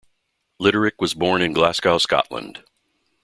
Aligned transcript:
Litterick 0.59 0.93
was 0.97 1.13
born 1.13 1.43
in 1.43 1.53
Glasgow, 1.53 1.99
Scotland. 1.99 2.63